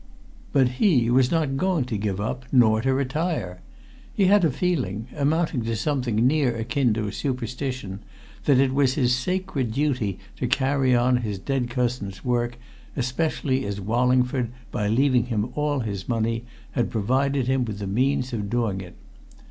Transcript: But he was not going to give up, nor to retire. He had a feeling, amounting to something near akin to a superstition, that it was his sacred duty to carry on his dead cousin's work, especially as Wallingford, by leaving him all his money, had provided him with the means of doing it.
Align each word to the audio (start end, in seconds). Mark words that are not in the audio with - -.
But 0.51 0.67
he 0.83 1.11
was 1.11 1.29
not 1.29 1.57
going 1.57 1.85
to 1.85 1.95
give 1.95 2.19
up, 2.19 2.45
nor 2.51 2.81
to 2.81 2.91
retire. 2.91 3.61
He 4.11 4.25
had 4.25 4.43
a 4.43 4.49
feeling, 4.49 5.05
amounting 5.15 5.61
to 5.65 5.75
something 5.75 6.15
near 6.25 6.55
akin 6.55 6.91
to 6.95 7.05
a 7.05 7.11
superstition, 7.11 7.99
that 8.45 8.57
it 8.57 8.73
was 8.73 8.95
his 8.95 9.13
sacred 9.15 9.71
duty 9.73 10.17
to 10.37 10.47
carry 10.47 10.95
on 10.95 11.17
his 11.17 11.37
dead 11.37 11.69
cousin's 11.69 12.25
work, 12.25 12.57
especially 12.97 13.63
as 13.63 13.79
Wallingford, 13.79 14.49
by 14.71 14.87
leaving 14.87 15.25
him 15.25 15.49
all 15.53 15.81
his 15.81 16.09
money, 16.09 16.45
had 16.71 16.89
provided 16.89 17.45
him 17.45 17.63
with 17.63 17.77
the 17.77 17.85
means 17.85 18.33
of 18.33 18.49
doing 18.49 18.81
it. 18.81 18.95